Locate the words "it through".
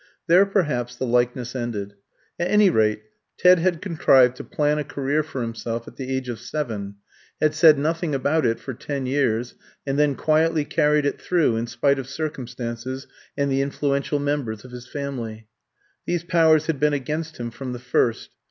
11.05-11.55